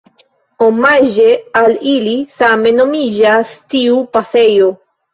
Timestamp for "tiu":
3.77-4.05